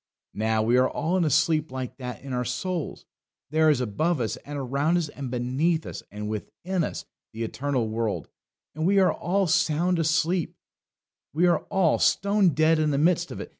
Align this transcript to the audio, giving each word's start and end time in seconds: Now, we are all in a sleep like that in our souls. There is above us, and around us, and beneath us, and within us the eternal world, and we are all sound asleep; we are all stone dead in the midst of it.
Now, 0.33 0.63
we 0.63 0.77
are 0.77 0.89
all 0.89 1.15
in 1.17 1.25
a 1.25 1.29
sleep 1.29 1.71
like 1.71 1.97
that 1.97 2.23
in 2.23 2.33
our 2.33 2.43
souls. 2.43 3.05
There 3.51 3.69
is 3.69 3.79
above 3.81 4.19
us, 4.19 4.35
and 4.37 4.57
around 4.57 4.97
us, 4.97 5.09
and 5.09 5.29
beneath 5.29 5.85
us, 5.85 6.01
and 6.09 6.27
within 6.27 6.83
us 6.83 7.05
the 7.33 7.43
eternal 7.43 7.87
world, 7.87 8.27
and 8.73 8.87
we 8.87 8.97
are 8.97 9.13
all 9.13 9.45
sound 9.45 9.99
asleep; 9.99 10.55
we 11.33 11.45
are 11.45 11.59
all 11.69 11.99
stone 11.99 12.55
dead 12.55 12.79
in 12.79 12.89
the 12.89 12.97
midst 12.97 13.29
of 13.29 13.39
it. 13.39 13.49